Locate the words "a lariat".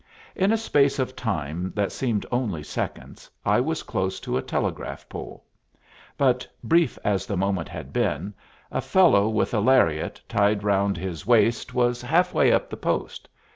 9.53-10.19